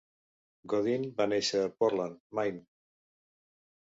Godin 0.71 1.03
va 1.19 1.27
néixer 1.33 1.61
a 1.65 1.69
Portland, 1.83 2.17
Maine. 2.39 2.65